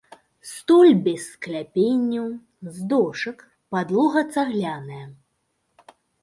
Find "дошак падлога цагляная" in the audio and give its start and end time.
2.95-5.05